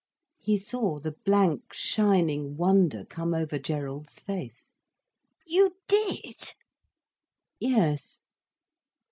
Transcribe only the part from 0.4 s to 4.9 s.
saw the blank shining wonder come over Gerald's face.